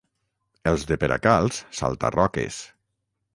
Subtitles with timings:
[0.71, 2.59] Els de Peracalç, salta-roques.